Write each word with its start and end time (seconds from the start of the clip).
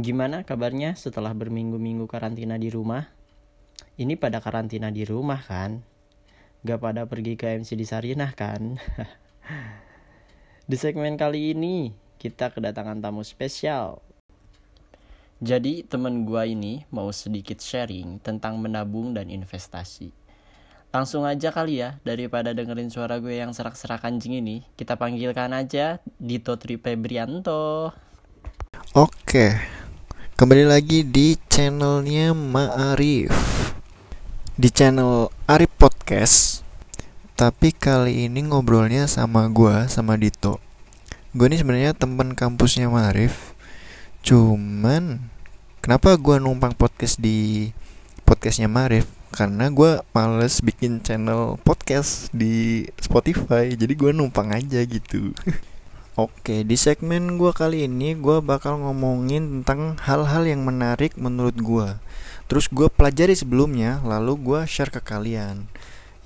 Gimana 0.00 0.48
kabarnya 0.48 0.96
setelah 0.96 1.36
berminggu-minggu 1.36 2.08
karantina 2.08 2.56
di 2.56 2.72
rumah? 2.72 3.12
Ini 4.00 4.16
pada 4.16 4.40
karantina 4.40 4.88
di 4.88 5.04
rumah 5.04 5.44
kan? 5.44 5.84
Gak 6.64 6.80
pada 6.80 7.04
pergi 7.04 7.36
ke 7.36 7.60
MC 7.60 7.76
di 7.76 7.84
Sarinah 7.84 8.32
kan? 8.32 8.80
di 10.70 10.76
segmen 10.80 11.20
kali 11.20 11.52
ini 11.52 11.92
kita 12.16 12.48
kedatangan 12.48 12.96
tamu 13.04 13.20
spesial. 13.20 14.00
Jadi 15.36 15.84
temen 15.84 16.24
gua 16.24 16.48
ini 16.48 16.88
mau 16.88 17.12
sedikit 17.12 17.60
sharing 17.60 18.24
tentang 18.24 18.56
menabung 18.56 19.12
dan 19.12 19.28
investasi. 19.28 20.16
Langsung 20.96 21.28
aja 21.28 21.52
kali 21.52 21.84
ya, 21.84 22.00
daripada 22.08 22.56
dengerin 22.56 22.88
suara 22.88 23.20
gue 23.20 23.36
yang 23.36 23.52
serak-serak 23.52 24.00
anjing 24.08 24.40
ini, 24.40 24.64
kita 24.80 24.96
panggilkan 24.96 25.52
aja 25.52 26.00
Dito 26.16 26.56
Tri 26.56 26.80
Febrianto. 26.80 27.92
Oke, 28.98 29.54
kembali 30.40 30.72
lagi 30.72 31.04
di 31.04 31.36
channelnya 31.52 32.32
Ma'arif. 32.32 33.28
Di 34.56 34.72
channel 34.72 35.28
Arif 35.44 35.68
Podcast. 35.76 36.64
Tapi 37.36 37.76
kali 37.76 38.24
ini 38.24 38.48
ngobrolnya 38.48 39.04
sama 39.04 39.44
gua, 39.52 39.84
sama 39.92 40.16
Dito. 40.16 40.56
Gue 41.36 41.52
ini 41.52 41.60
sebenarnya 41.60 41.92
temen 41.92 42.32
kampusnya 42.32 42.88
Ma'arif. 42.88 43.52
Cuman 44.24 45.28
Kenapa 45.84 46.16
gua 46.16 46.40
numpang 46.40 46.72
podcast 46.72 47.20
di 47.20 47.68
podcastnya 48.24 48.72
Ma'arif? 48.72 49.04
Karena 49.36 49.68
gua 49.68 50.08
males 50.16 50.64
bikin 50.64 51.04
channel 51.04 51.60
podcast 51.60 52.32
di 52.32 52.88
Spotify. 52.96 53.76
Jadi 53.76 53.92
gua 53.92 54.16
numpang 54.16 54.56
aja 54.56 54.80
gitu 54.88 55.36
Oke, 56.20 56.68
di 56.68 56.76
segmen 56.76 57.40
gua 57.40 57.56
kali 57.56 57.88
ini 57.88 58.12
gua 58.12 58.44
bakal 58.44 58.76
ngomongin 58.76 59.64
tentang 59.64 59.96
hal-hal 60.04 60.44
yang 60.44 60.68
menarik 60.68 61.16
menurut 61.16 61.56
gua. 61.56 61.96
Terus 62.44 62.68
gua 62.68 62.92
pelajari 62.92 63.32
sebelumnya, 63.32 64.04
lalu 64.04 64.36
gua 64.36 64.68
share 64.68 64.92
ke 64.92 65.00
kalian. 65.00 65.64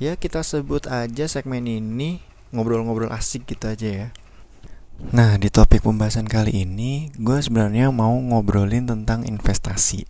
Ya, 0.03 0.19
kita 0.19 0.43
sebut 0.43 0.91
aja 0.91 1.31
segmen 1.31 1.71
ini 1.71 2.19
ngobrol-ngobrol 2.51 3.15
asik 3.15 3.47
gitu 3.47 3.71
aja 3.71 3.87
ya. 3.87 4.09
Nah, 5.15 5.39
di 5.39 5.47
topik 5.47 5.87
pembahasan 5.87 6.27
kali 6.27 6.67
ini, 6.67 7.15
gue 7.19 7.39
sebenarnya 7.43 7.91
mau 7.91 8.15
ngobrolin 8.15 8.87
tentang 8.87 9.27
investasi. 9.27 10.07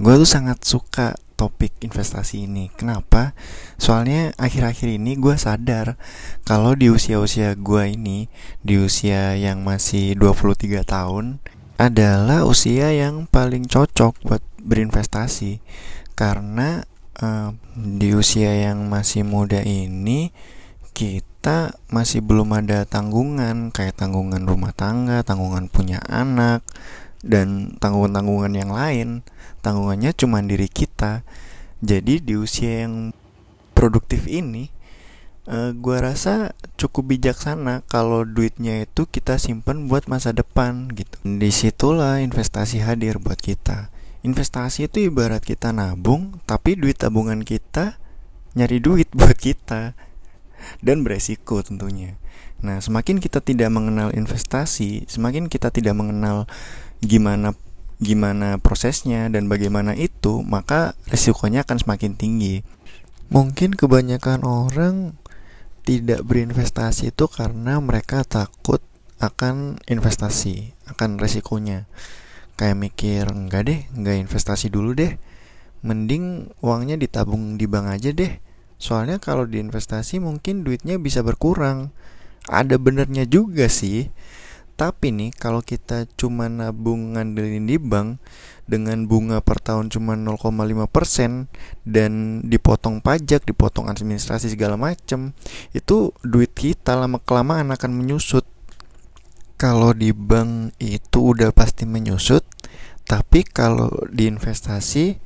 Gue 0.00 0.14
tuh 0.16 0.28
sangat 0.28 0.64
suka 0.64 1.16
topik 1.34 1.74
investasi 1.82 2.46
ini. 2.46 2.70
Kenapa? 2.74 3.34
Soalnya 3.76 4.34
akhir-akhir 4.40 4.98
ini 4.98 5.18
gue 5.18 5.34
sadar 5.34 5.98
kalau 6.46 6.78
di 6.78 6.90
usia-usia 6.90 7.58
gue 7.58 7.94
ini, 7.94 8.26
di 8.62 8.78
usia 8.78 9.34
yang 9.34 9.62
masih 9.66 10.14
23 10.18 10.86
tahun, 10.86 11.42
adalah 11.76 12.46
usia 12.46 12.94
yang 12.94 13.26
paling 13.26 13.66
cocok 13.66 14.14
buat 14.22 14.42
berinvestasi. 14.62 15.58
Karena 16.14 16.86
uh, 17.18 17.50
di 17.74 18.14
usia 18.14 18.70
yang 18.70 18.86
masih 18.86 19.26
muda 19.26 19.60
ini 19.62 20.30
kita 20.94 21.74
masih 21.90 22.22
belum 22.22 22.54
ada 22.54 22.86
tanggungan 22.86 23.74
kayak 23.74 23.98
tanggungan 23.98 24.46
rumah 24.46 24.70
tangga, 24.70 25.26
tanggungan 25.26 25.66
punya 25.66 25.98
anak, 26.06 26.62
dan 27.24 27.74
tanggungan-tanggungan 27.80 28.52
yang 28.52 28.70
lain. 28.70 29.08
Tanggungannya 29.64 30.12
cuma 30.12 30.44
diri 30.44 30.68
kita. 30.68 31.24
Jadi 31.80 32.20
di 32.20 32.36
usia 32.36 32.84
yang 32.84 33.16
produktif 33.72 34.28
ini 34.28 34.68
uh, 35.48 35.72
gua 35.72 36.12
rasa 36.12 36.52
cukup 36.76 37.16
bijaksana 37.16 37.84
kalau 37.88 38.24
duitnya 38.24 38.84
itu 38.84 39.08
kita 39.08 39.40
simpan 39.40 39.88
buat 39.88 40.04
masa 40.06 40.36
depan 40.36 40.92
gitu. 40.92 41.16
Di 41.24 41.50
situlah 41.50 42.20
investasi 42.20 42.84
hadir 42.84 43.16
buat 43.16 43.40
kita. 43.40 43.88
Investasi 44.24 44.88
itu 44.88 45.08
ibarat 45.08 45.44
kita 45.44 45.72
nabung 45.72 46.40
tapi 46.48 46.76
duit 46.76 46.96
tabungan 47.00 47.44
kita 47.44 48.00
nyari 48.54 48.78
duit 48.78 49.08
buat 49.18 49.36
kita. 49.36 49.96
Dan 50.80 51.04
beresiko 51.04 51.60
tentunya. 51.60 52.16
Nah, 52.64 52.80
semakin 52.80 53.20
kita 53.20 53.44
tidak 53.44 53.68
mengenal 53.68 54.08
investasi, 54.16 55.04
semakin 55.04 55.52
kita 55.52 55.68
tidak 55.68 55.92
mengenal 55.92 56.48
gimana 57.04 57.54
gimana 58.02 58.58
prosesnya 58.58 59.30
dan 59.30 59.46
bagaimana 59.46 59.94
itu, 59.94 60.42
maka 60.42 60.98
resikonya 61.08 61.62
akan 61.62 61.78
semakin 61.80 62.12
tinggi. 62.18 62.66
Mungkin 63.30 63.78
kebanyakan 63.78 64.44
orang 64.44 65.16
tidak 65.84 66.24
berinvestasi 66.24 67.12
itu 67.12 67.24
karena 67.28 67.80
mereka 67.80 68.24
takut 68.24 68.80
akan 69.20 69.80
investasi, 69.88 70.76
akan 70.90 71.16
resikonya. 71.20 71.88
Kayak 72.54 72.78
mikir, 72.78 73.24
enggak 73.28 73.62
deh, 73.66 73.80
enggak 73.96 74.16
investasi 74.28 74.70
dulu 74.70 74.94
deh. 74.94 75.16
Mending 75.84 76.48
uangnya 76.64 76.96
ditabung 76.96 77.60
di 77.60 77.68
bank 77.68 78.00
aja 78.00 78.10
deh. 78.12 78.40
Soalnya 78.80 79.20
kalau 79.20 79.44
diinvestasi 79.48 80.20
mungkin 80.20 80.64
duitnya 80.64 81.00
bisa 81.00 81.20
berkurang. 81.20 81.92
Ada 82.48 82.76
benernya 82.76 83.24
juga 83.24 83.68
sih. 83.68 84.12
Tapi 84.74 85.14
nih 85.14 85.30
kalau 85.30 85.62
kita 85.62 86.10
cuma 86.18 86.50
nabung 86.50 87.14
ngandelin 87.14 87.62
di 87.62 87.78
bank 87.78 88.18
dengan 88.66 89.06
bunga 89.06 89.38
per 89.38 89.62
tahun 89.62 89.86
cuma 89.86 90.18
0,5% 90.18 91.46
dan 91.86 92.42
dipotong 92.42 92.98
pajak, 92.98 93.46
dipotong 93.46 93.86
administrasi 93.86 94.50
segala 94.50 94.74
macem, 94.74 95.30
itu 95.70 96.10
duit 96.26 96.50
kita 96.58 96.98
lama 96.98 97.22
kelamaan 97.22 97.70
akan 97.70 97.92
menyusut. 97.94 98.42
Kalau 99.54 99.94
di 99.94 100.10
bank 100.10 100.74
itu 100.82 101.30
udah 101.30 101.54
pasti 101.54 101.86
menyusut, 101.86 102.42
tapi 103.06 103.46
kalau 103.46 103.94
di 104.10 104.26
investasi 104.26 105.22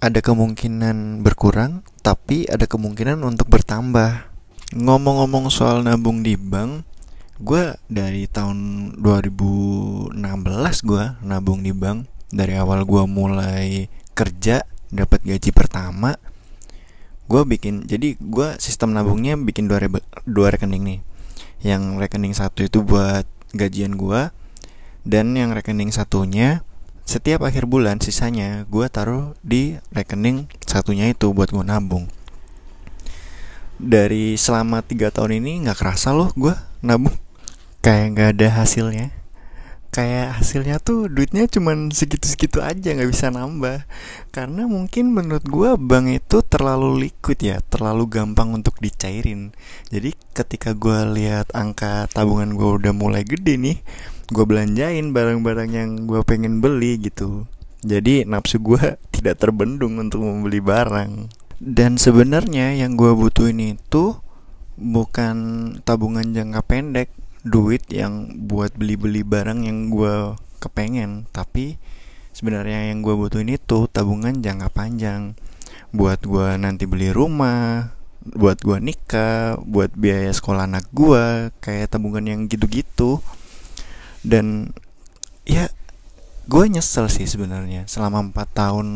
ada 0.00 0.24
kemungkinan 0.24 1.20
berkurang, 1.20 1.84
tapi 2.00 2.48
ada 2.48 2.64
kemungkinan 2.64 3.20
untuk 3.20 3.52
bertambah. 3.52 4.32
Ngomong-ngomong 4.72 5.52
soal 5.52 5.84
nabung 5.84 6.24
di 6.24 6.40
bank, 6.40 6.95
gue 7.36 7.76
dari 7.92 8.24
tahun 8.24 8.90
2016 8.96 10.16
gue 10.88 11.04
nabung 11.20 11.60
di 11.60 11.72
bank. 11.76 12.08
Dari 12.32 12.56
awal 12.56 12.88
gue 12.88 13.04
mulai 13.04 13.92
kerja 14.16 14.64
dapat 14.88 15.20
gaji 15.22 15.52
pertama 15.52 16.16
gue 17.26 17.42
bikin 17.42 17.90
jadi 17.90 18.14
gue 18.22 18.48
sistem 18.62 18.94
nabungnya 18.94 19.34
bikin 19.34 19.66
dua, 19.66 19.82
rebe, 19.82 20.00
dua 20.24 20.54
rekening 20.54 20.82
nih. 20.86 21.00
Yang 21.60 21.82
rekening 21.98 22.34
satu 22.34 22.64
itu 22.64 22.86
buat 22.86 23.26
gajian 23.52 23.98
gue 23.98 24.30
dan 25.06 25.34
yang 25.34 25.52
rekening 25.52 25.90
satunya 25.90 26.62
setiap 27.06 27.46
akhir 27.46 27.70
bulan 27.70 28.02
sisanya 28.02 28.66
gue 28.66 28.86
taruh 28.90 29.34
di 29.42 29.78
rekening 29.94 30.50
satunya 30.66 31.10
itu 31.10 31.34
buat 31.34 31.50
gue 31.50 31.66
nabung. 31.66 32.06
Dari 33.76 34.40
selama 34.40 34.80
tiga 34.80 35.12
tahun 35.12 35.42
ini 35.42 35.68
nggak 35.68 35.78
kerasa 35.78 36.14
loh 36.16 36.32
gue 36.32 36.54
nabung 36.80 37.25
kayak 37.86 38.18
nggak 38.18 38.30
ada 38.34 38.48
hasilnya. 38.58 39.14
Kayak 39.94 40.42
hasilnya 40.42 40.82
tuh 40.82 41.06
duitnya 41.06 41.46
cuman 41.46 41.94
segitu-segitu 41.94 42.58
aja 42.58 42.90
nggak 42.98 43.06
bisa 43.14 43.30
nambah. 43.30 43.86
Karena 44.34 44.66
mungkin 44.66 45.14
menurut 45.14 45.46
gue 45.46 45.70
bank 45.78 46.10
itu 46.10 46.42
terlalu 46.42 47.06
liquid 47.06 47.38
ya 47.38 47.62
terlalu 47.62 48.10
gampang 48.10 48.50
untuk 48.58 48.74
dicairin. 48.82 49.54
Jadi 49.94 50.18
ketika 50.34 50.74
gue 50.74 51.14
lihat 51.14 51.54
angka 51.54 52.10
tabungan 52.10 52.58
gue 52.58 52.68
udah 52.82 52.90
mulai 52.90 53.22
gede 53.22 53.54
nih 53.54 53.78
gue 54.34 54.42
belanjain 54.42 55.14
barang-barang 55.14 55.70
yang 55.70 56.10
gue 56.10 56.18
pengen 56.26 56.58
beli 56.58 56.98
gitu. 56.98 57.46
Jadi 57.86 58.26
nafsu 58.26 58.58
gue 58.58 58.98
tidak 59.14 59.38
terbendung 59.38 60.02
untuk 60.02 60.26
membeli 60.26 60.58
barang. 60.58 61.30
Dan 61.62 62.02
sebenarnya 62.02 62.74
yang 62.74 62.98
gue 62.98 63.14
butuhin 63.14 63.78
itu 63.78 64.18
bukan 64.76 65.36
tabungan 65.86 66.34
jangka 66.34 66.60
pendek 66.66 67.08
duit 67.46 67.86
yang 67.94 68.42
buat 68.50 68.74
beli-beli 68.74 69.22
barang 69.22 69.62
yang 69.62 69.94
gue 69.94 70.34
kepengen. 70.58 71.30
Tapi 71.30 71.78
sebenarnya 72.34 72.90
yang 72.90 73.06
gue 73.06 73.14
butuhin 73.14 73.54
itu 73.54 73.86
tabungan 73.86 74.42
jangka 74.42 74.68
panjang. 74.74 75.38
Buat 75.94 76.26
gue 76.26 76.58
nanti 76.58 76.90
beli 76.90 77.14
rumah 77.14 77.94
buat 78.26 78.58
gue 78.58 78.82
nikah 78.82 79.54
buat 79.62 79.94
biaya 79.94 80.34
sekolah 80.34 80.66
anak 80.66 80.90
gue 80.90 81.54
kayak 81.62 81.94
tabungan 81.94 82.26
yang 82.26 82.50
gitu-gitu. 82.50 83.22
Dan 84.26 84.74
ya 85.46 85.70
gue 86.50 86.64
nyesel 86.66 87.06
sih 87.06 87.30
sebenarnya. 87.30 87.86
Selama 87.86 88.26
4 88.26 88.34
tahun 88.50 88.86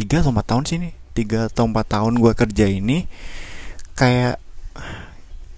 3 0.00 0.24
atau 0.24 0.32
4 0.32 0.48
tahun 0.48 0.64
sih 0.64 0.78
nih 0.80 0.94
3 1.12 1.52
atau 1.52 1.68
4 1.68 1.76
tahun 1.84 2.12
gue 2.16 2.32
kerja 2.32 2.64
ini 2.64 3.04
kayak 3.92 4.40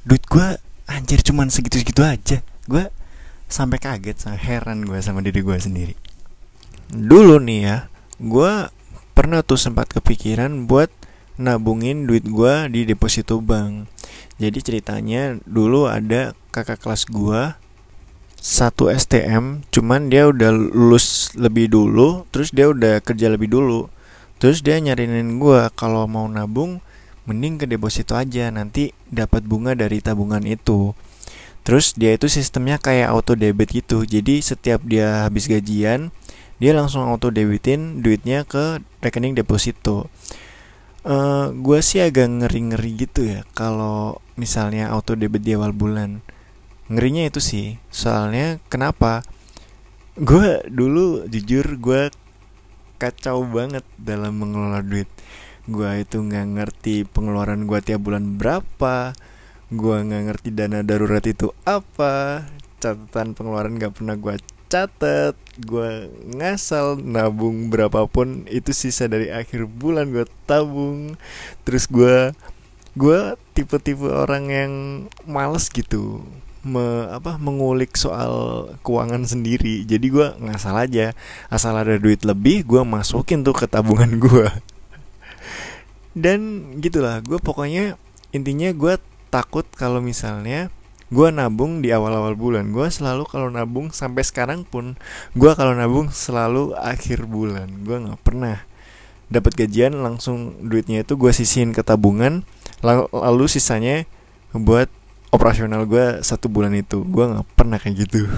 duit 0.03 0.27
gue 0.27 0.59
anjir 0.89 1.21
cuman 1.25 1.49
segitu-segitu 1.49 2.03
aja. 2.05 2.39
Gue 2.69 2.89
sampai 3.49 3.79
kaget 3.79 4.17
sama 4.19 4.37
heran 4.41 4.85
gue 4.89 4.99
sama 5.01 5.21
diri 5.21 5.41
gue 5.41 5.57
sendiri. 5.57 5.95
Dulu 6.93 7.41
nih 7.41 7.61
ya 7.65 7.77
gue 8.21 8.53
pernah 9.15 9.43
tuh 9.43 9.59
sempat 9.59 9.91
kepikiran 9.91 10.67
buat 10.67 10.91
nabungin 11.35 12.07
duit 12.07 12.27
gue 12.27 12.55
di 12.71 12.87
deposito 12.87 13.43
bank. 13.43 13.91
Jadi 14.39 14.59
ceritanya 14.63 15.39
dulu 15.47 15.87
ada 15.87 16.35
kakak 16.51 16.83
kelas 16.83 17.07
gue 17.11 17.55
satu 18.45 18.93
STM 18.93 19.65
cuman 19.73 20.13
dia 20.13 20.29
udah 20.29 20.53
lulus 20.53 21.33
lebih 21.33 21.73
dulu 21.73 22.29
terus 22.29 22.53
dia 22.53 22.69
udah 22.69 23.01
kerja 23.01 23.33
lebih 23.33 23.51
dulu. 23.51 23.89
Terus 24.43 24.61
dia 24.61 24.77
nyarinin 24.77 25.41
gue 25.41 25.71
kalau 25.79 26.05
mau 26.05 26.27
nabung 26.29 26.85
mending 27.25 27.61
ke 27.61 27.67
deposito 27.69 28.17
aja 28.17 28.53
nanti 28.53 28.93
dapat 29.09 29.45
bunga 29.45 29.73
dari 29.73 30.01
tabungan 30.01 30.45
itu. 30.45 30.93
Terus 31.65 31.97
dia 31.97 32.13
itu 32.13 32.29
sistemnya 32.29 32.77
kayak 32.77 33.09
auto 33.09 33.33
debit 33.33 33.73
gitu. 33.73 34.05
Jadi 34.05 34.45
setiap 34.45 34.85
dia 34.85 35.25
habis 35.25 35.49
gajian 35.49 36.13
dia 36.63 36.71
langsung 36.71 37.03
auto 37.05 37.35
debitin 37.35 38.05
duitnya 38.05 38.47
ke 38.47 38.79
rekening 39.03 39.35
deposito. 39.35 40.07
Uh, 41.05 41.53
gue 41.53 41.85
sih 41.85 42.01
agak 42.01 42.25
ngeri-ngeri 42.25 42.91
gitu 42.97 43.29
ya 43.29 43.45
kalau 43.53 44.25
misalnya 44.41 44.89
auto 44.89 45.17
debit 45.19 45.45
di 45.45 45.53
awal 45.57 45.75
bulan. 45.75 46.25
Ngerinya 46.89 47.29
itu 47.29 47.41
sih 47.41 47.81
soalnya 47.89 48.61
kenapa? 48.69 49.25
Gue 50.15 50.63
dulu 50.71 51.27
jujur 51.27 51.81
gue 51.81 52.13
kacau 53.03 53.45
banget 53.45 53.83
dalam 53.99 54.39
mengelola 54.39 54.81
duit 54.81 55.11
gue 55.65 56.05
itu 56.05 56.21
nggak 56.21 56.47
ngerti 56.61 57.09
pengeluaran 57.09 57.65
gue 57.65 57.81
tiap 57.81 58.05
bulan 58.05 58.37
berapa. 58.37 59.17
Gue 59.73 59.97
nggak 59.97 60.23
ngerti 60.29 60.49
dana 60.53 60.85
darurat 60.85 61.25
itu 61.25 61.57
apa. 61.65 62.45
Catatan 62.85 63.33
pengeluaran 63.33 63.81
gak 63.81 63.97
pernah 63.97 64.13
gue 64.13 64.37
catat. 64.69 65.33
Gue 65.57 66.13
ngasal 66.37 67.01
nabung 67.01 67.73
berapapun 67.73 68.45
itu 68.53 68.77
sisa 68.77 69.09
dari 69.09 69.33
akhir 69.33 69.65
bulan 69.65 70.13
gue 70.13 70.29
tabung. 70.45 71.17
Terus 71.65 71.89
gue 71.89 72.37
gue 72.93 73.21
tipe-tipe 73.57 74.05
orang 74.05 74.45
yang 74.53 74.73
males 75.25 75.73
gitu. 75.73 76.21
Me, 76.65 77.09
apa 77.13 77.37
mengulik 77.41 77.97
soal 77.97 78.69
keuangan 78.85 79.25
sendiri. 79.25 79.85
Jadi 79.89 80.07
gue 80.13 80.29
ngasal 80.45 80.77
aja. 80.77 81.17
Asal 81.49 81.73
ada 81.81 81.97
duit 81.97 82.21
lebih 82.21 82.69
gue 82.69 82.85
masukin 82.85 83.41
tuh 83.41 83.57
ke 83.57 83.65
tabungan 83.65 84.21
gue 84.21 84.49
dan 86.15 86.71
gitulah 86.79 87.19
gue 87.21 87.43
pokoknya 87.43 87.99
intinya 88.31 88.71
gue 88.71 88.99
takut 89.35 89.67
kalau 89.75 89.99
misalnya 89.99 90.71
gue 91.11 91.29
nabung 91.31 91.83
di 91.83 91.95
awal-awal 91.95 92.35
bulan. 92.35 92.71
Gue 92.75 92.91
selalu 92.91 93.27
kalau 93.31 93.51
nabung 93.51 93.91
sampai 93.95 94.27
sekarang 94.27 94.67
pun 94.67 94.99
gue 95.35 95.53
kalau 95.55 95.75
nabung 95.75 96.11
selalu 96.11 96.75
akhir 96.75 97.27
bulan. 97.27 97.71
Gue 97.87 97.99
nggak 98.03 98.21
pernah 98.23 98.63
dapat 99.31 99.55
gajian 99.59 99.99
langsung 99.99 100.59
duitnya 100.63 101.03
itu 101.07 101.15
gue 101.19 101.31
sisihin 101.35 101.71
ke 101.71 101.83
tabungan. 101.83 102.43
Lalu 102.83 103.47
sisanya 103.47 104.07
buat 104.55 104.91
operasional 105.35 105.87
gue 105.87 106.23
satu 106.23 106.51
bulan 106.51 106.75
itu. 106.75 107.03
Gue 107.07 107.31
nggak 107.31 107.47
pernah 107.59 107.79
kayak 107.79 108.07
gitu 108.07 108.31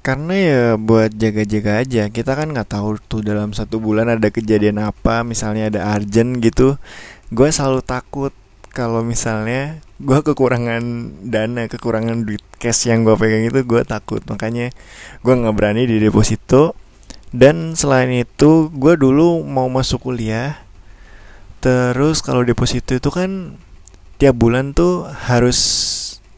karena 0.00 0.34
ya 0.34 0.62
buat 0.80 1.12
jaga-jaga 1.12 1.84
aja. 1.84 2.08
Kita 2.08 2.32
kan 2.32 2.52
nggak 2.56 2.72
tahu 2.72 2.96
tuh 3.04 3.20
dalam 3.20 3.52
satu 3.52 3.76
bulan 3.76 4.08
ada 4.08 4.32
kejadian 4.32 4.80
apa. 4.80 5.20
Misalnya 5.22 5.68
ada 5.68 5.80
urgent 5.96 6.40
gitu. 6.40 6.80
Gue 7.28 7.48
selalu 7.52 7.84
takut 7.84 8.32
kalau 8.72 9.04
misalnya 9.04 9.82
gue 10.00 10.18
kekurangan 10.24 10.82
dana 11.28 11.68
kekurangan 11.68 12.24
duit 12.24 12.40
cash 12.56 12.88
yang 12.88 13.04
gue 13.04 13.14
pegang 13.20 13.44
itu 13.44 13.60
gue 13.60 13.82
takut. 13.84 14.24
Makanya 14.24 14.72
gue 15.20 15.34
nggak 15.36 15.54
berani 15.56 15.84
di 15.84 16.00
deposito. 16.00 16.72
Dan 17.30 17.78
selain 17.78 18.10
itu 18.10 18.72
gue 18.74 18.98
dulu 18.98 19.44
mau 19.46 19.70
masuk 19.70 20.10
kuliah. 20.10 20.64
Terus 21.60 22.24
kalau 22.24 22.40
deposito 22.42 22.96
itu 22.96 23.12
kan 23.12 23.60
tiap 24.16 24.36
bulan 24.36 24.72
tuh 24.72 25.08
harus 25.28 25.60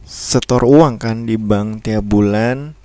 setor 0.03 0.67
uang 0.67 1.01
kan 1.01 1.25
di 1.25 1.35
bank 1.39 1.89
tiap 1.89 2.05
bulan 2.05 2.77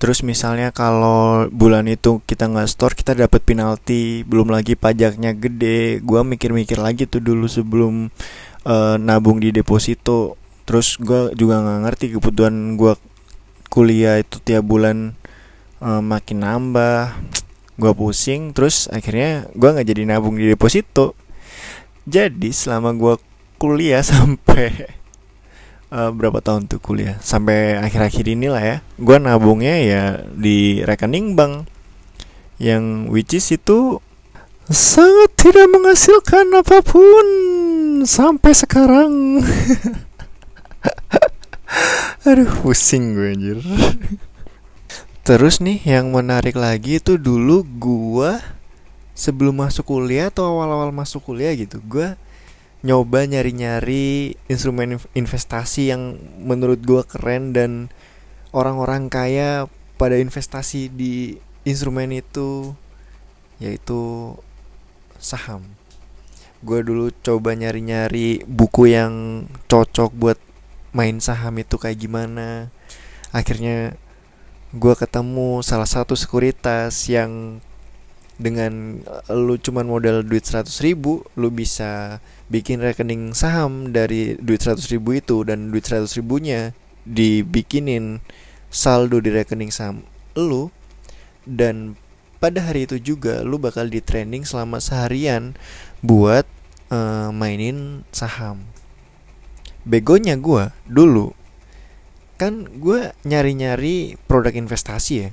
terus 0.00 0.24
misalnya 0.24 0.72
kalau 0.72 1.44
bulan 1.52 1.84
itu 1.84 2.24
kita 2.24 2.48
nggak 2.48 2.72
store 2.72 2.96
kita 2.96 3.12
dapat 3.12 3.44
penalti 3.44 4.24
belum 4.24 4.48
lagi 4.48 4.72
pajaknya 4.72 5.36
gede. 5.36 6.00
Gua 6.00 6.24
mikir-mikir 6.24 6.80
lagi 6.80 7.04
tuh 7.04 7.20
dulu 7.20 7.44
sebelum 7.44 8.08
uh, 8.64 8.96
nabung 8.96 9.44
di 9.44 9.52
deposito. 9.52 10.40
Terus 10.64 10.96
gua 10.96 11.28
juga 11.36 11.60
nggak 11.60 11.80
ngerti 11.84 12.04
kebutuhan 12.16 12.80
gua 12.80 12.96
kuliah 13.68 14.16
itu 14.16 14.40
tiap 14.40 14.64
bulan 14.64 15.12
uh, 15.84 16.00
makin 16.00 16.48
nambah. 16.48 17.20
Gua 17.76 17.92
pusing 17.92 18.56
terus 18.56 18.88
akhirnya 18.88 19.52
gua 19.52 19.76
nggak 19.76 19.88
jadi 19.92 20.02
nabung 20.08 20.40
di 20.40 20.48
deposito. 20.48 21.12
Jadi 22.08 22.56
selama 22.56 22.96
gua 22.96 23.20
kuliah 23.60 24.00
sampai 24.16 24.99
uh, 25.90 26.10
berapa 26.14 26.40
tahun 26.40 26.70
tuh 26.70 26.80
kuliah? 26.80 27.18
Sampai 27.20 27.76
akhir-akhir 27.76 28.24
inilah 28.26 28.62
ya. 28.62 28.76
Gue 28.96 29.18
nabungnya 29.18 29.76
ya 29.82 30.02
di 30.26 30.80
rekening 30.86 31.36
bank 31.36 31.66
yang 32.62 33.10
which 33.10 33.34
is 33.34 33.50
itu 33.52 33.98
sangat 34.70 35.34
tidak 35.34 35.66
menghasilkan 35.68 36.46
apa 36.54 36.78
pun 36.80 37.26
sampai 38.06 38.52
sekarang. 38.54 39.42
Aduh 42.28 42.50
pusing 42.62 43.16
gue 43.16 43.34
anjir. 43.34 43.58
Terus 45.26 45.60
nih 45.60 45.84
yang 45.84 46.10
menarik 46.10 46.56
lagi 46.56 46.98
itu 46.98 47.20
dulu 47.20 47.62
gue 47.64 48.40
sebelum 49.16 49.60
masuk 49.60 49.84
kuliah 49.84 50.32
atau 50.32 50.48
awal-awal 50.48 50.88
masuk 50.96 51.20
kuliah 51.20 51.52
gitu 51.52 51.76
gue 51.84 52.16
nyoba 52.80 53.28
nyari-nyari 53.28 54.40
instrumen 54.48 54.96
investasi 55.12 55.92
yang 55.92 56.16
menurut 56.40 56.80
gue 56.80 57.02
keren 57.04 57.52
dan 57.52 57.92
orang-orang 58.56 59.12
kaya 59.12 59.68
pada 60.00 60.16
investasi 60.16 60.88
di 60.88 61.36
instrumen 61.68 62.08
itu 62.16 62.72
yaitu 63.60 64.32
saham. 65.20 65.76
Gue 66.64 66.80
dulu 66.80 67.12
coba 67.20 67.52
nyari-nyari 67.52 68.44
buku 68.48 68.92
yang 68.92 69.44
cocok 69.68 70.10
buat 70.16 70.38
main 70.96 71.20
saham 71.20 71.60
itu 71.60 71.76
kayak 71.76 72.00
gimana. 72.00 72.72
Akhirnya 73.30 73.94
gue 74.72 74.94
ketemu 74.96 75.60
salah 75.60 75.88
satu 75.88 76.16
sekuritas 76.16 76.96
yang 77.12 77.60
dengan 78.40 79.04
lu 79.28 79.60
cuman 79.60 79.84
modal 79.84 80.24
duit 80.24 80.48
100 80.48 80.64
ribu 80.80 81.20
lu 81.36 81.52
bisa 81.52 82.24
bikin 82.48 82.80
rekening 82.80 83.36
saham 83.36 83.92
dari 83.92 84.40
duit 84.40 84.64
100 84.64 84.80
ribu 84.96 85.20
itu 85.20 85.44
dan 85.44 85.68
duit 85.68 85.84
100 85.84 86.08
ribunya 86.16 86.72
dibikinin 87.04 88.24
saldo 88.72 89.20
di 89.20 89.28
rekening 89.28 89.68
saham 89.68 90.00
lu. 90.32 90.72
Dan 91.44 92.00
pada 92.40 92.64
hari 92.64 92.88
itu 92.88 92.96
juga 92.96 93.44
lu 93.44 93.60
bakal 93.60 93.92
di 93.92 94.00
training 94.00 94.48
selama 94.48 94.80
seharian 94.80 95.52
buat 96.00 96.48
uh, 96.88 97.28
mainin 97.28 98.08
saham. 98.08 98.64
Begonya 99.84 100.40
gue 100.40 100.72
dulu 100.88 101.36
kan 102.40 102.64
gue 102.72 103.12
nyari-nyari 103.28 104.16
produk 104.24 104.56
investasi 104.56 105.12
ya 105.12 105.30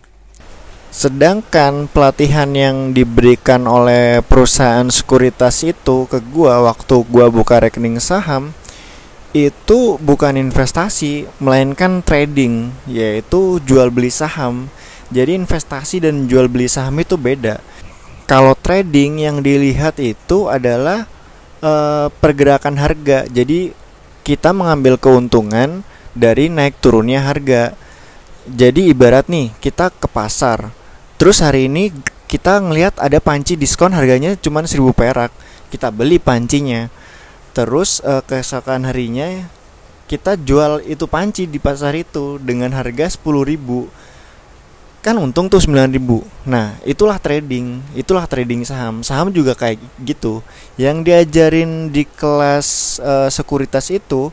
Sedangkan 0.88 1.92
pelatihan 1.92 2.48
yang 2.56 2.96
diberikan 2.96 3.68
oleh 3.68 4.24
perusahaan 4.24 4.88
sekuritas 4.88 5.62
itu 5.68 6.08
ke 6.08 6.24
gua 6.32 6.64
waktu 6.64 7.04
gua 7.12 7.28
buka 7.28 7.60
rekening 7.60 8.00
saham 8.00 8.56
itu 9.36 10.00
bukan 10.00 10.40
investasi 10.40 11.28
melainkan 11.44 12.00
trading 12.02 12.72
yaitu 12.88 13.60
jual 13.68 13.92
beli 13.92 14.10
saham. 14.10 14.72
Jadi 15.12 15.40
investasi 15.40 16.04
dan 16.04 16.28
jual 16.28 16.52
beli 16.52 16.68
saham 16.68 16.96
itu 17.00 17.16
beda. 17.16 17.60
Kalau 18.28 18.56
trading 18.60 19.24
yang 19.24 19.40
dilihat 19.40 20.00
itu 20.04 20.52
adalah 20.52 21.08
e, 21.64 21.72
pergerakan 22.12 22.76
harga. 22.76 23.24
Jadi 23.32 23.72
kita 24.28 24.52
mengambil 24.52 25.00
keuntungan 25.00 25.84
dari 26.12 26.52
naik 26.52 26.76
turunnya 26.84 27.24
harga. 27.24 27.72
Jadi 28.48 28.92
ibarat 28.92 29.32
nih 29.32 29.56
kita 29.64 29.96
ke 29.96 30.12
pasar 30.12 30.77
Terus 31.18 31.42
hari 31.42 31.66
ini 31.66 31.90
kita 32.30 32.62
ngelihat 32.62 33.02
ada 33.02 33.18
panci 33.18 33.58
diskon 33.58 33.94
harganya 33.94 34.38
cuma 34.38 34.62
1000 34.62 34.78
perak. 34.94 35.34
Kita 35.74 35.90
beli 35.90 36.22
pancinya. 36.22 36.88
Terus 37.58 38.06
uh, 38.06 38.22
keesokan 38.22 38.86
harinya 38.86 39.50
kita 40.08 40.40
jual 40.40 40.80
itu 40.88 41.04
panci 41.04 41.50
di 41.50 41.60
pasar 41.60 41.92
itu 41.98 42.40
dengan 42.40 42.72
harga 42.72 43.12
10.000. 43.20 43.60
Kan 45.04 45.16
untung 45.20 45.52
tuh 45.52 45.60
9.000. 45.60 46.00
Nah, 46.48 46.80
itulah 46.88 47.20
trading, 47.20 47.84
itulah 47.92 48.24
trading 48.24 48.64
saham. 48.64 49.04
Saham 49.04 49.36
juga 49.36 49.52
kayak 49.52 49.84
gitu. 50.06 50.40
Yang 50.80 50.98
diajarin 51.12 51.92
di 51.92 52.08
kelas 52.08 53.00
uh, 53.04 53.28
sekuritas 53.28 53.92
itu 53.92 54.32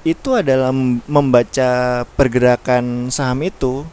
itu 0.00 0.30
adalah 0.32 0.72
membaca 1.08 2.04
pergerakan 2.16 3.12
saham 3.12 3.44
itu 3.44 3.84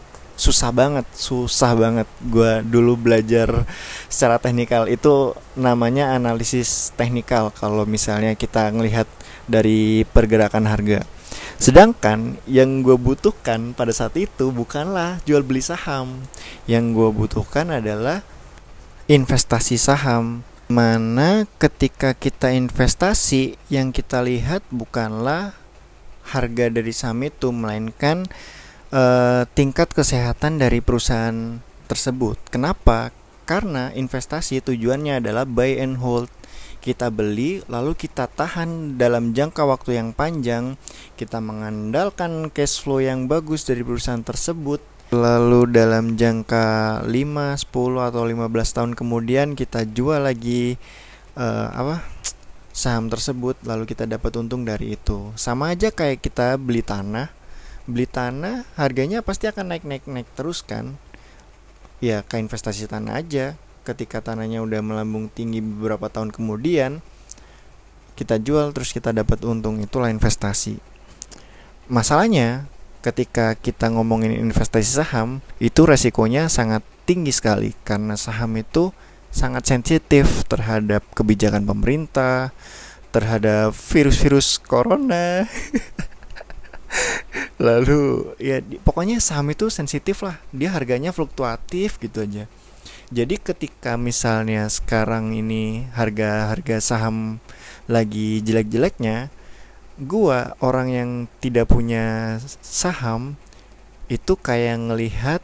susah 0.41 0.73
banget 0.73 1.05
susah 1.13 1.77
banget 1.77 2.09
gue 2.25 2.65
dulu 2.65 2.97
belajar 2.97 3.69
secara 4.09 4.41
teknikal. 4.41 4.89
Itu 4.89 5.37
namanya 5.53 6.17
analisis 6.17 6.89
teknikal 6.97 7.53
kalau 7.53 7.85
misalnya 7.85 8.33
kita 8.33 8.73
ngelihat 8.73 9.05
dari 9.45 10.01
pergerakan 10.09 10.65
harga. 10.65 11.05
Sedangkan 11.61 12.41
yang 12.49 12.81
gue 12.81 12.97
butuhkan 12.97 13.77
pada 13.77 13.93
saat 13.93 14.17
itu 14.17 14.49
bukanlah 14.49 15.21
jual 15.29 15.45
beli 15.45 15.61
saham. 15.61 16.25
Yang 16.65 16.97
gue 16.97 17.09
butuhkan 17.13 17.69
adalah 17.69 18.25
investasi 19.05 19.77
saham. 19.77 20.41
Mana 20.65 21.45
ketika 21.61 22.17
kita 22.17 22.49
investasi 22.49 23.59
yang 23.69 23.93
kita 23.93 24.25
lihat 24.25 24.65
bukanlah 24.73 25.53
harga 26.31 26.71
dari 26.71 26.95
saham 26.95 27.27
itu 27.27 27.51
melainkan 27.51 28.25
uh, 28.91 29.43
tingkat 29.55 29.91
kesehatan 29.95 30.59
dari 30.59 30.83
perusahaan 30.83 31.59
tersebut. 31.87 32.37
Kenapa? 32.51 33.09
Karena 33.47 33.91
investasi 33.91 34.63
tujuannya 34.63 35.19
adalah 35.23 35.43
buy 35.43 35.79
and 35.81 35.99
hold. 35.99 36.31
Kita 36.81 37.13
beli 37.13 37.61
lalu 37.69 37.93
kita 37.93 38.25
tahan 38.25 38.97
dalam 38.97 39.35
jangka 39.37 39.63
waktu 39.67 39.99
yang 40.01 40.15
panjang. 40.15 40.79
Kita 41.19 41.37
mengandalkan 41.43 42.49
cash 42.49 42.81
flow 42.81 43.01
yang 43.03 43.29
bagus 43.29 43.67
dari 43.67 43.85
perusahaan 43.85 44.23
tersebut. 44.23 44.81
Lalu 45.11 45.67
dalam 45.75 46.15
jangka 46.15 47.03
5, 47.03 47.11
10 47.11 48.07
atau 48.07 48.23
15 48.23 48.47
tahun 48.47 48.91
kemudian 48.95 49.59
kita 49.59 49.83
jual 49.83 50.23
lagi 50.23 50.79
uh, 51.35 51.67
apa? 51.75 52.07
Saham 52.71 53.11
tersebut 53.11 53.59
lalu 53.67 53.83
kita 53.83 54.07
dapat 54.07 54.31
untung 54.39 54.63
dari 54.63 54.95
itu. 54.95 55.35
Sama 55.35 55.75
aja 55.75 55.91
kayak 55.91 56.23
kita 56.23 56.55
beli 56.55 56.79
tanah 56.79 57.40
beli 57.89 58.05
tanah 58.05 58.65
harganya 58.77 59.25
pasti 59.25 59.49
akan 59.49 59.73
naik 59.73 59.83
naik 59.85 60.05
naik 60.05 60.29
terus 60.33 60.61
kan. 60.65 60.97
Ya 62.01 62.25
kayak 62.25 62.49
investasi 62.49 62.89
tanah 62.89 63.21
aja. 63.21 63.57
Ketika 63.81 64.21
tanahnya 64.21 64.61
udah 64.61 64.81
melambung 64.85 65.29
tinggi 65.33 65.57
beberapa 65.61 66.05
tahun 66.05 66.29
kemudian 66.29 67.01
kita 68.13 68.37
jual 68.37 68.69
terus 68.77 68.93
kita 68.93 69.09
dapat 69.09 69.41
untung 69.41 69.81
itulah 69.81 70.13
investasi. 70.13 70.77
Masalahnya 71.89 72.69
ketika 73.01 73.57
kita 73.57 73.89
ngomongin 73.89 74.37
investasi 74.37 75.01
saham 75.01 75.41
itu 75.57 75.81
resikonya 75.85 76.49
sangat 76.49 76.85
tinggi 77.09 77.33
sekali. 77.33 77.73
Karena 77.81 78.13
saham 78.13 78.53
itu 78.57 78.93
sangat 79.31 79.65
sensitif 79.65 80.43
terhadap 80.45 81.01
kebijakan 81.15 81.63
pemerintah 81.63 82.51
terhadap 83.11 83.75
virus-virus 83.75 84.59
corona 84.63 85.43
lalu 87.61 88.33
ya 88.41 88.57
pokoknya 88.81 89.21
saham 89.21 89.53
itu 89.53 89.69
sensitif 89.69 90.25
lah 90.25 90.41
dia 90.49 90.73
harganya 90.73 91.13
fluktuatif 91.13 92.01
gitu 92.01 92.25
aja 92.25 92.49
jadi 93.11 93.35
ketika 93.35 93.99
misalnya 93.99 94.71
sekarang 94.71 95.35
ini 95.35 95.83
harga-harga 95.91 96.79
saham 96.79 97.43
lagi 97.91 98.39
jelek-jeleknya, 98.39 99.27
gua 99.99 100.55
orang 100.63 100.87
yang 100.87 101.09
tidak 101.43 101.67
punya 101.67 102.39
saham 102.63 103.35
itu 104.07 104.39
kayak 104.39 104.79
ngelihat 104.79 105.43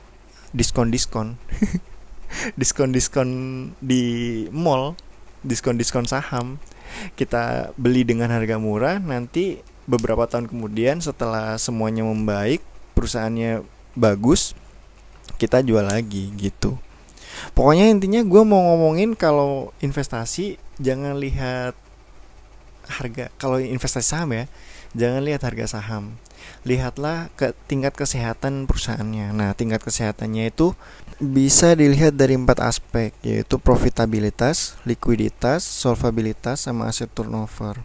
diskon-diskon. 0.55 1.35
diskon-diskon 2.59 3.29
di 3.83 4.47
mall, 4.55 4.95
diskon-diskon 5.43 6.07
saham. 6.07 6.63
Kita 7.19 7.75
beli 7.75 8.07
dengan 8.07 8.31
harga 8.31 8.55
murah, 8.55 8.95
nanti 9.03 9.59
beberapa 9.87 10.27
tahun 10.27 10.51
kemudian 10.51 10.99
setelah 10.99 11.55
semuanya 11.55 12.03
membaik, 12.03 12.59
perusahaannya 12.93 13.63
bagus, 13.95 14.53
kita 15.39 15.63
jual 15.63 15.87
lagi 15.87 16.29
gitu. 16.35 16.75
Pokoknya 17.55 17.89
intinya 17.89 18.21
gue 18.21 18.43
mau 18.43 18.61
ngomongin 18.73 19.15
kalau 19.15 19.71
investasi 19.79 20.59
jangan 20.77 21.17
lihat 21.17 21.73
harga 22.87 23.27
kalau 23.35 23.59
investasi 23.59 24.15
saham 24.15 24.31
ya 24.31 24.45
jangan 24.97 25.21
lihat 25.25 25.41
harga 25.45 25.79
saham. 25.79 26.17
Lihatlah 26.63 27.27
ke 27.35 27.51
tingkat 27.67 27.93
kesehatan 27.93 28.65
perusahaannya. 28.65 29.35
Nah 29.35 29.51
tingkat 29.53 29.83
kesehatannya 29.83 30.49
itu 30.49 30.73
bisa 31.17 31.73
dilihat 31.73 32.13
dari 32.13 32.37
empat 32.37 32.61
aspek 32.61 33.09
yaitu 33.25 33.57
profitabilitas 33.57 34.77
likuiditas 34.85 35.65
solvabilitas 35.65 36.61
sama 36.65 36.85
aset 36.85 37.09
turnover 37.09 37.81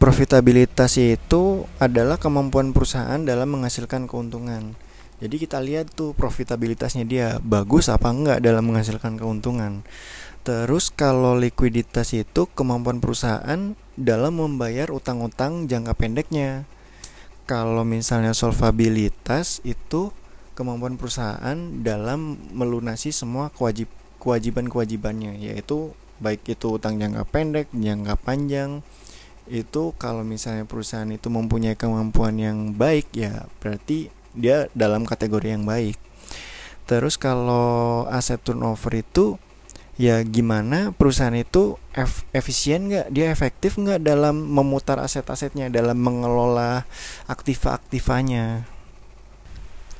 profitabilitas 0.00 0.96
itu 0.96 1.68
adalah 1.76 2.16
kemampuan 2.16 2.72
perusahaan 2.72 3.20
dalam 3.20 3.60
menghasilkan 3.60 4.08
keuntungan 4.08 4.74
jadi 5.20 5.36
kita 5.36 5.60
lihat 5.60 5.92
tuh 5.92 6.16
profitabilitasnya 6.16 7.04
dia 7.04 7.36
bagus 7.44 7.92
apa 7.92 8.08
enggak 8.08 8.40
dalam 8.40 8.72
menghasilkan 8.72 9.20
keuntungan. 9.20 9.84
Terus 10.40 10.88
kalau 10.88 11.36
likuiditas 11.36 12.16
itu 12.16 12.48
kemampuan 12.56 13.04
perusahaan 13.04 13.76
dalam 14.00 14.40
membayar 14.40 14.88
utang-utang 14.88 15.68
jangka 15.68 15.92
pendeknya. 15.92 16.64
Kalau 17.44 17.84
misalnya 17.84 18.32
solvabilitas 18.32 19.60
itu 19.68 20.08
kemampuan 20.56 20.96
perusahaan 20.96 21.84
dalam 21.84 22.40
melunasi 22.56 23.12
semua 23.12 23.52
kewajib 23.52 23.92
kewajiban-kewajibannya 24.24 25.36
yaitu 25.36 25.92
baik 26.20 26.48
itu 26.48 26.80
utang 26.80 26.96
jangka 26.96 27.28
pendek, 27.28 27.68
jangka 27.76 28.16
panjang. 28.16 28.80
Itu 29.50 29.98
kalau 29.98 30.22
misalnya 30.22 30.62
perusahaan 30.62 31.10
itu 31.10 31.26
mempunyai 31.26 31.74
kemampuan 31.74 32.38
yang 32.38 32.70
baik 32.78 33.10
ya 33.10 33.50
berarti 33.58 34.14
dia 34.30 34.70
dalam 34.78 35.02
kategori 35.02 35.58
yang 35.58 35.66
baik. 35.66 35.98
Terus 36.86 37.18
kalau 37.18 38.06
aset 38.06 38.38
turnover 38.38 39.02
itu 39.02 39.42
ya 39.98 40.22
gimana? 40.22 40.94
Perusahaan 40.94 41.34
itu 41.34 41.74
ef 41.92 42.22
efisien 42.30 42.86
nggak? 42.86 43.10
Dia 43.10 43.34
efektif 43.34 43.74
nggak 43.74 44.06
dalam 44.06 44.38
memutar 44.38 45.02
aset-asetnya 45.02 45.66
dalam 45.68 45.98
mengelola 45.98 46.86
aktiva-aktivanya? 47.26 48.64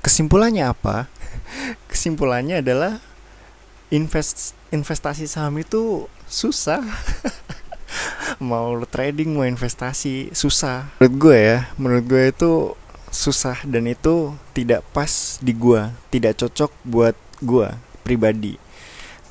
Kesimpulannya 0.00 0.70
apa? 0.70 1.10
Kesimpulannya 1.90 2.62
adalah 2.62 3.02
invest 3.90 4.54
investasi 4.70 5.26
saham 5.26 5.58
itu 5.58 6.06
susah 6.30 6.78
mau 8.40 8.80
trading 8.88 9.36
mau 9.36 9.44
investasi 9.44 10.32
susah 10.32 10.88
menurut 10.96 11.14
gue 11.20 11.38
ya 11.38 11.58
menurut 11.76 12.04
gue 12.08 12.22
itu 12.32 12.52
susah 13.10 13.58
dan 13.66 13.90
itu 13.90 14.32
tidak 14.54 14.86
pas 14.94 15.42
di 15.42 15.50
gua, 15.50 15.90
tidak 16.08 16.38
cocok 16.38 16.70
buat 16.86 17.14
gua 17.42 17.76
pribadi. 18.06 18.56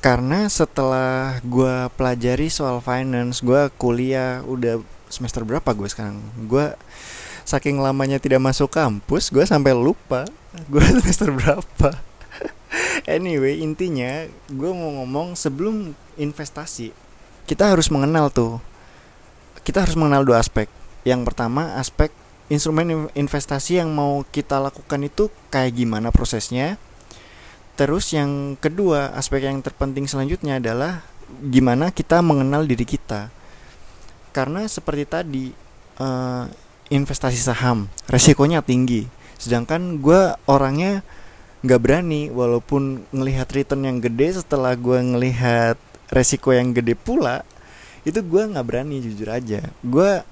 Karena 0.04 0.48
setelah 0.48 1.40
gua 1.44 1.88
pelajari 1.92 2.52
soal 2.52 2.84
finance, 2.84 3.40
gua 3.40 3.72
kuliah 3.72 4.44
udah 4.44 4.84
semester 5.08 5.42
berapa 5.44 5.66
gue 5.72 5.88
sekarang? 5.88 6.20
Gua 6.44 6.76
saking 7.48 7.80
lamanya 7.80 8.20
tidak 8.20 8.38
masuk 8.38 8.70
kampus, 8.70 9.32
gue 9.32 9.42
sampai 9.42 9.74
lupa 9.74 10.28
gue 10.70 10.84
semester 11.02 11.34
berapa. 11.34 11.90
anyway, 13.18 13.58
intinya 13.58 14.28
gue 14.46 14.70
mau 14.70 15.02
ngomong 15.02 15.34
sebelum 15.34 15.96
investasi, 16.14 16.94
kita 17.48 17.74
harus 17.74 17.90
mengenal 17.90 18.30
tuh. 18.30 18.62
Kita 19.60 19.84
harus 19.84 19.98
mengenal 19.98 20.26
dua 20.26 20.42
aspek. 20.42 20.66
Yang 21.02 21.32
pertama 21.32 21.76
aspek 21.80 22.12
instrumen 22.50 23.08
investasi 23.14 23.78
yang 23.78 23.94
mau 23.94 24.26
kita 24.26 24.58
lakukan 24.58 25.00
itu 25.06 25.30
kayak 25.48 25.78
gimana 25.78 26.10
prosesnya. 26.10 26.76
Terus 27.78 28.12
yang 28.12 28.58
kedua, 28.60 29.14
aspek 29.16 29.48
yang 29.48 29.62
terpenting 29.64 30.04
selanjutnya 30.04 30.60
adalah 30.60 31.00
gimana 31.38 31.94
kita 31.94 32.20
mengenal 32.20 32.66
diri 32.66 32.84
kita. 32.84 33.30
Karena 34.34 34.66
seperti 34.66 35.04
tadi 35.06 35.44
uh, 36.02 36.44
investasi 36.90 37.38
saham 37.38 37.86
resikonya 38.10 38.60
tinggi, 38.60 39.06
sedangkan 39.38 40.02
gue 40.02 40.34
orangnya 40.50 41.00
nggak 41.60 41.80
berani 41.80 42.32
walaupun 42.32 43.04
ngelihat 43.12 43.52
return 43.52 43.84
yang 43.84 43.98
gede 44.00 44.40
setelah 44.40 44.72
gue 44.74 44.96
ngelihat 44.96 45.76
resiko 46.08 46.56
yang 46.56 46.72
gede 46.72 46.96
pula 46.96 47.44
itu 48.04 48.20
gue 48.24 48.42
nggak 48.50 48.66
berani 48.66 49.04
jujur 49.04 49.28
aja. 49.28 49.60
Gue 49.84 50.24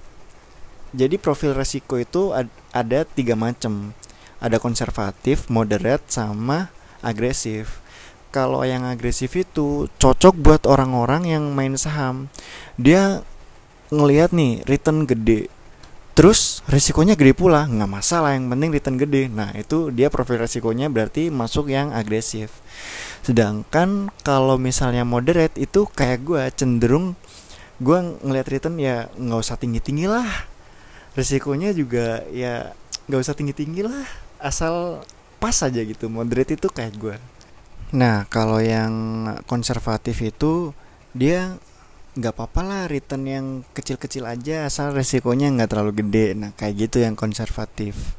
jadi 0.97 1.21
profil 1.21 1.53
resiko 1.53 2.01
itu 2.01 2.33
ada 2.73 3.05
tiga 3.05 3.37
macam 3.37 3.93
ada 4.41 4.57
konservatif 4.57 5.51
moderate 5.53 6.07
sama 6.09 6.73
agresif. 7.05 7.83
Kalau 8.29 8.61
yang 8.65 8.85
agresif 8.85 9.37
itu 9.37 9.89
cocok 9.97 10.35
buat 10.37 10.63
orang-orang 10.69 11.29
yang 11.29 11.45
main 11.53 11.77
saham. 11.81 12.29
Dia 12.77 13.25
ngelihat 13.89 14.37
nih 14.37 14.65
return 14.69 15.09
gede. 15.09 15.49
Terus 16.13 16.67
risikonya 16.67 17.15
gede 17.15 17.31
pula 17.31 17.65
nggak 17.65 17.89
masalah 17.89 18.35
yang 18.35 18.51
penting 18.51 18.75
return 18.75 18.97
gede. 19.01 19.31
Nah 19.33 19.55
itu 19.57 19.89
dia 19.95 20.13
profil 20.13 20.45
resikonya 20.45 20.91
berarti 20.93 21.31
masuk 21.31 21.73
yang 21.73 21.95
agresif. 21.95 22.53
Sedangkan 23.23 24.13
kalau 24.27 24.59
misalnya 24.61 25.07
moderate 25.09 25.57
itu 25.57 25.87
kayak 25.89 26.21
gue 26.27 26.43
cenderung 26.53 27.15
gue 27.79 27.99
ngelihat 28.27 28.49
return 28.51 28.77
ya 28.79 29.07
nggak 29.15 29.41
usah 29.41 29.57
tinggi 29.59 29.81
tinggi 29.83 30.07
lah. 30.11 30.27
Risikonya 31.15 31.75
juga 31.75 32.23
ya 32.31 32.75
nggak 33.09 33.21
usah 33.25 33.35
tinggi 33.35 33.57
tinggi 33.57 33.81
lah 33.81 34.05
asal 34.39 35.03
pas 35.41 35.57
aja 35.65 35.81
gitu 35.81 36.07
moderate 36.13 36.55
itu 36.55 36.69
kayak 36.69 36.95
gue 37.01 37.17
nah 37.89 38.29
kalau 38.29 38.61
yang 38.61 38.93
konservatif 39.49 40.21
itu 40.21 40.77
dia 41.17 41.57
nggak 42.19 42.35
apa-apa 42.35 42.61
lah 42.67 42.83
return 42.91 43.25
yang 43.25 43.47
kecil-kecil 43.73 44.27
aja 44.27 44.67
asal 44.67 44.91
resikonya 44.91 45.55
nggak 45.55 45.71
terlalu 45.71 46.03
gede. 46.03 46.35
Nah 46.35 46.51
kayak 46.59 46.91
gitu 46.91 47.07
yang 47.07 47.15
konservatif. 47.15 48.19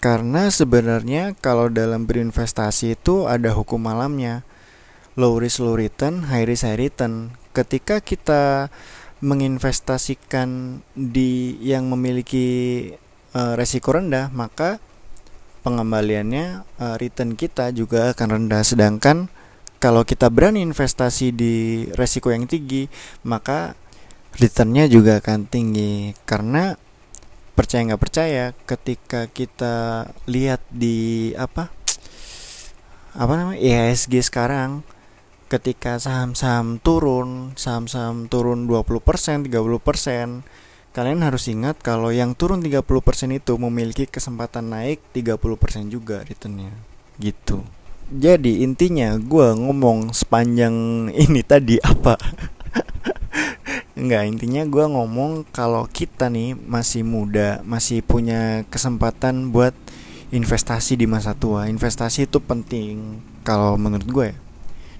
Karena 0.00 0.48
sebenarnya 0.48 1.36
kalau 1.36 1.68
dalam 1.68 2.08
berinvestasi 2.08 2.96
itu 2.96 3.28
ada 3.28 3.52
hukum 3.52 3.84
malamnya 3.84 4.48
low 5.12 5.36
risk 5.36 5.60
low 5.60 5.76
return 5.76 6.32
high 6.32 6.48
risk 6.48 6.64
high 6.64 6.80
return 6.80 7.36
ketika 7.58 7.98
kita 7.98 8.70
menginvestasikan 9.18 10.78
di 10.94 11.58
yang 11.58 11.90
memiliki 11.90 12.46
uh, 13.34 13.58
resiko 13.58 13.98
rendah 13.98 14.30
maka 14.30 14.78
pengembaliannya 15.66 16.62
uh, 16.78 16.94
return 17.02 17.34
kita 17.34 17.74
juga 17.74 18.14
akan 18.14 18.28
rendah. 18.38 18.62
Sedangkan 18.62 19.26
kalau 19.82 20.06
kita 20.06 20.30
berani 20.30 20.62
investasi 20.62 21.34
di 21.34 21.86
resiko 21.98 22.30
yang 22.30 22.46
tinggi 22.46 22.86
maka 23.26 23.74
returnnya 24.38 24.86
juga 24.86 25.18
akan 25.18 25.50
tinggi. 25.50 26.14
Karena 26.22 26.78
percaya 27.58 27.90
nggak 27.90 28.02
percaya 28.02 28.44
ketika 28.70 29.26
kita 29.26 30.06
lihat 30.30 30.62
di 30.70 31.34
apa 31.34 31.74
apa 33.18 33.32
namanya 33.34 33.58
IHSG 33.58 34.30
sekarang 34.30 34.86
ketika 35.48 35.96
saham-saham 35.96 36.78
turun, 36.78 37.56
saham-saham 37.56 38.28
turun 38.28 38.68
20%, 38.68 39.48
30%, 39.48 40.44
kalian 40.92 41.20
harus 41.24 41.44
ingat 41.48 41.80
kalau 41.80 42.12
yang 42.12 42.36
turun 42.36 42.60
30% 42.60 42.84
itu 43.32 43.52
memiliki 43.56 44.04
kesempatan 44.04 44.70
naik 44.70 45.00
30% 45.16 45.88
juga 45.88 46.22
returnnya. 46.22 46.70
Gitu 47.16 47.64
jadi 48.08 48.64
intinya 48.64 49.20
gue 49.20 49.48
ngomong 49.52 50.16
sepanjang 50.16 50.74
ini 51.28 51.44
tadi 51.44 51.76
apa 51.80 52.16
Enggak 53.98 54.30
intinya 54.30 54.62
gue 54.62 54.84
ngomong 54.86 55.44
kalau 55.50 55.84
kita 55.90 56.30
nih 56.30 56.54
masih 56.54 57.02
muda 57.02 57.60
masih 57.66 58.00
punya 58.00 58.62
kesempatan 58.70 59.50
buat 59.50 59.74
investasi 60.30 60.94
di 60.94 61.04
masa 61.10 61.34
tua 61.34 61.66
investasi 61.66 62.30
itu 62.30 62.38
penting 62.38 63.18
kalau 63.42 63.74
menurut 63.74 64.08
gue 64.08 64.26
ya. 64.32 64.36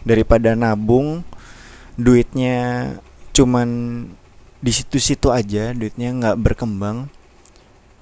Daripada 0.07 0.55
nabung 0.59 1.23
duitnya 1.99 2.95
cuman 3.35 3.69
di 4.59 4.73
situ-situ 4.75 5.31
aja 5.31 5.71
duitnya 5.75 6.11
nggak 6.15 6.39
berkembang 6.39 7.11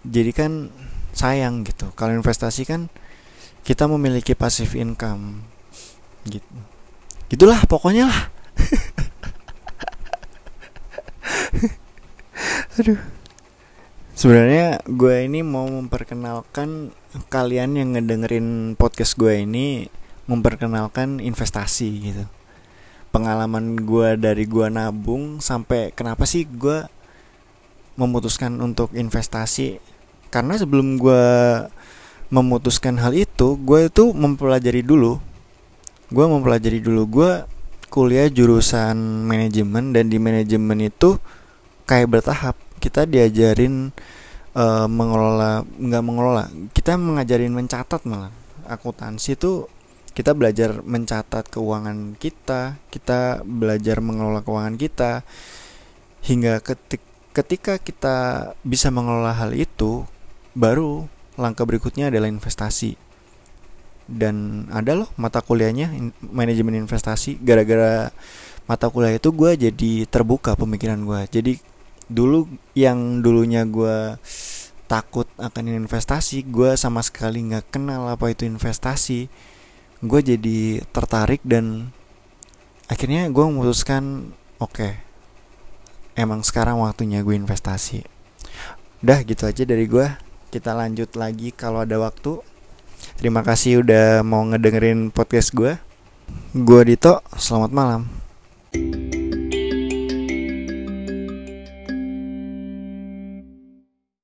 jadi 0.06 0.30
kan 0.30 0.70
sayang 1.16 1.64
gitu. 1.66 1.90
Kalau 1.98 2.14
investasi 2.14 2.62
kan 2.68 2.86
kita 3.66 3.90
memiliki 3.90 4.38
passive 4.38 4.76
income 4.78 5.42
gitu. 6.28 6.46
Gitulah 7.32 7.58
pokoknya 7.66 8.06
lah. 8.06 8.30
Aduh. 12.78 13.00
Sebenarnya 14.16 14.80
gue 14.88 15.28
ini 15.28 15.44
mau 15.44 15.68
memperkenalkan 15.68 16.88
kalian 17.28 17.76
yang 17.76 17.92
ngedengerin 17.92 18.72
podcast 18.80 19.20
gue 19.20 19.44
ini 19.44 19.92
memperkenalkan 20.26 21.22
investasi 21.22 21.90
gitu. 22.12 22.24
Pengalaman 23.14 23.78
gue 23.80 24.18
dari 24.20 24.44
gue 24.44 24.66
nabung 24.68 25.38
sampai 25.40 25.94
kenapa 25.94 26.28
sih 26.28 26.44
gue 26.44 26.84
memutuskan 27.96 28.58
untuk 28.60 28.92
investasi? 28.92 29.80
Karena 30.28 30.58
sebelum 30.58 31.00
gue 31.00 31.24
memutuskan 32.28 32.98
hal 32.98 33.14
itu 33.14 33.56
gue 33.62 33.86
itu 33.88 34.10
mempelajari 34.12 34.82
dulu. 34.82 35.22
Gue 36.10 36.26
mempelajari 36.26 36.82
dulu. 36.82 37.02
Gue 37.08 37.30
kuliah 37.88 38.26
jurusan 38.28 39.24
manajemen 39.24 39.94
dan 39.94 40.10
di 40.10 40.18
manajemen 40.18 40.90
itu 40.90 41.16
kayak 41.86 42.18
bertahap. 42.18 42.58
Kita 42.82 43.08
diajarin 43.08 43.94
uh, 44.52 44.86
mengelola 44.90 45.62
nggak 45.64 46.04
mengelola. 46.04 46.44
Kita 46.74 46.98
mengajarin 46.98 47.54
mencatat 47.54 48.02
malah. 48.04 48.34
Akuntansi 48.66 49.38
itu 49.38 49.70
kita 50.16 50.32
belajar 50.32 50.80
mencatat 50.80 51.44
keuangan 51.52 52.16
kita 52.16 52.80
kita 52.88 53.44
belajar 53.44 54.00
mengelola 54.00 54.40
keuangan 54.40 54.80
kita. 54.80 55.20
Hingga 56.24 56.58
ketik, 56.64 57.04
ketika 57.36 57.78
kita 57.78 58.16
bisa 58.64 58.88
mengelola 58.90 59.36
hal 59.36 59.52
itu 59.52 60.08
baru 60.56 61.06
langkah 61.36 61.68
berikutnya 61.68 62.08
adalah 62.08 62.32
investasi. 62.32 62.96
Dan 64.08 64.66
ada 64.72 64.96
loh 64.96 65.12
mata 65.20 65.44
kuliahnya 65.44 65.92
manajemen 66.24 66.80
investasi. 66.80 67.36
Gara-gara 67.44 68.10
mata 68.66 68.90
kuliah 68.90 69.14
itu 69.14 69.30
gue 69.30 69.54
jadi 69.54 69.92
terbuka 70.10 70.58
pemikiran 70.58 70.98
gue 71.06 71.20
jadi 71.30 71.52
dulu 72.10 72.50
yang 72.74 73.22
dulunya 73.22 73.62
gue 73.62 74.18
takut 74.90 75.26
akan 75.38 75.86
investasi 75.86 76.42
gue 76.46 76.74
sama 76.74 77.02
sekali 77.02 77.46
nggak 77.46 77.70
kenal 77.70 78.10
apa 78.10 78.30
itu 78.30 78.42
investasi 78.42 79.30
gue 80.04 80.20
jadi 80.20 80.58
tertarik 80.92 81.40
dan 81.46 81.92
akhirnya 82.90 83.28
gue 83.32 83.44
memutuskan 83.44 84.32
oke 84.60 84.72
okay, 84.76 84.92
emang 86.18 86.44
sekarang 86.44 86.80
waktunya 86.80 87.24
gue 87.24 87.36
investasi 87.36 88.04
udah 89.04 89.18
gitu 89.24 89.44
aja 89.44 89.62
dari 89.62 89.84
gue 89.86 90.26
kita 90.56 90.72
lanjut 90.72 91.12
lagi 91.20 91.52
kalau 91.52 91.84
ada 91.84 92.00
waktu. 92.00 92.40
Terima 93.20 93.44
kasih 93.44 93.84
udah 93.84 94.24
mau 94.24 94.40
ngedengerin 94.48 95.12
podcast 95.12 95.52
gue. 95.52 95.76
Gue 96.56 96.82
Dito, 96.88 97.20
selamat 97.36 97.70
malam. 97.76 98.02